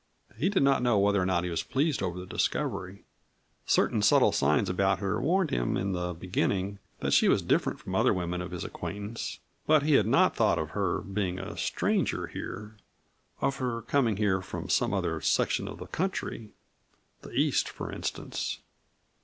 [0.35, 3.03] He did not know whether or not he was pleased over the discovery.
[3.67, 7.79] Certain subtle signs about her had warned him in the beginning that she was different
[7.79, 9.37] from the other women of his acquaintance,
[9.67, 12.77] but he had not thought of her being a stranger here,
[13.41, 16.49] of her coming here from some other section of the country
[17.21, 18.57] the East, for instance.